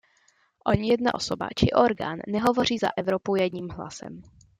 [0.71, 4.21] Ani jedna osoba či orgán nehovoří za Evropu jedním hlasem.